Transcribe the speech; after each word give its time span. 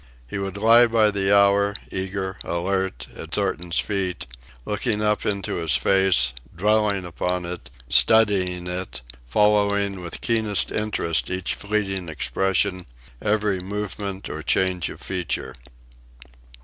He 0.27 0.39
would 0.39 0.57
lie 0.57 0.87
by 0.87 1.11
the 1.11 1.31
hour, 1.31 1.75
eager, 1.91 2.39
alert, 2.43 3.05
at 3.15 3.33
Thornton's 3.35 3.77
feet, 3.77 4.25
looking 4.65 4.99
up 4.99 5.27
into 5.27 5.57
his 5.57 5.75
face, 5.75 6.33
dwelling 6.55 7.05
upon 7.05 7.45
it, 7.45 7.69
studying 7.87 8.65
it, 8.65 9.01
following 9.27 10.01
with 10.01 10.19
keenest 10.21 10.71
interest 10.71 11.29
each 11.29 11.53
fleeting 11.53 12.09
expression, 12.09 12.87
every 13.21 13.59
movement 13.59 14.27
or 14.27 14.41
change 14.41 14.89
of 14.89 14.99
feature. 15.01 15.53